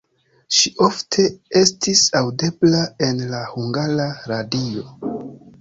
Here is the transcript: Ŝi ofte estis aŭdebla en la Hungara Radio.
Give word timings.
Ŝi 0.59 0.71
ofte 0.85 1.25
estis 1.59 2.01
aŭdebla 2.21 2.81
en 3.09 3.23
la 3.35 3.45
Hungara 3.53 4.11
Radio. 4.33 4.91